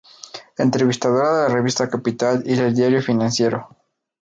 [0.63, 3.69] Entrevistadora de la Revista Capital y del Diario Financiero.